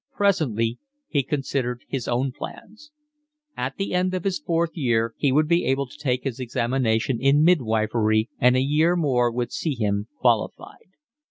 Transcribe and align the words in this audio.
Presently 0.15 0.79
he 1.09 1.21
considered 1.21 1.85
his 1.87 2.07
own 2.07 2.31
plans. 2.31 2.91
At 3.55 3.77
the 3.77 3.93
end 3.93 4.15
of 4.15 4.23
his 4.23 4.39
fourth 4.39 4.71
year 4.73 5.13
he 5.15 5.31
would 5.31 5.47
be 5.47 5.63
able 5.65 5.85
to 5.85 5.95
take 5.95 6.23
his 6.23 6.39
examination 6.39 7.21
in 7.21 7.43
midwifery, 7.43 8.27
and 8.39 8.55
a 8.57 8.61
year 8.61 8.95
more 8.95 9.29
would 9.31 9.51
see 9.51 9.75
him 9.75 10.07
qualified. 10.17 10.93